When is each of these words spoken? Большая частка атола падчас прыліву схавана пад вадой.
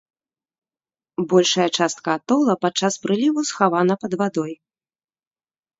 Большая 1.33 1.69
частка 1.81 2.09
атола 2.17 2.53
падчас 2.67 2.93
прыліву 3.05 3.39
схавана 3.53 3.95
пад 4.07 4.11
вадой. 4.25 4.53